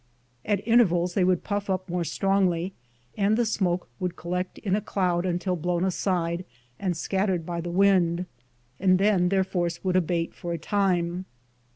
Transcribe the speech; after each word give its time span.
At 0.43 0.67
intervals 0.67 1.13
they 1.13 1.23
would 1.23 1.43
puff 1.43 1.69
up 1.69 1.87
more 1.87 2.03
strongly, 2.03 2.73
and 3.15 3.37
the 3.37 3.45
smoke 3.45 3.87
would 3.99 4.15
collect 4.15 4.57
in 4.57 4.75
a 4.75 4.81
cloud 4.81 5.27
until 5.27 5.55
blown 5.55 5.83
aside 5.83 6.43
and 6.79 6.97
scattered 6.97 7.45
by 7.45 7.61
the 7.61 7.69
wind, 7.69 8.25
and 8.79 8.97
then 8.97 9.29
their 9.29 9.43
force 9.43 9.83
would 9.83 9.95
abate 9.95 10.33
for 10.33 10.53
a 10.53 10.57
time. 10.57 11.25